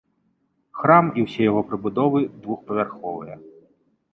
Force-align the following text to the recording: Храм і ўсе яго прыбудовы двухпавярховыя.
Храм 0.79 1.11
і 1.19 1.25
ўсе 1.27 1.41
яго 1.51 1.61
прыбудовы 1.73 2.25
двухпавярховыя. 2.47 3.35